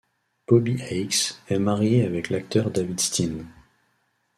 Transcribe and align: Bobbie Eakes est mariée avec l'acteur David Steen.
Bobbie 0.47 0.81
Eakes 0.89 1.35
est 1.47 1.59
mariée 1.59 2.03
avec 2.03 2.31
l'acteur 2.31 2.71
David 2.71 2.99
Steen. 2.99 3.45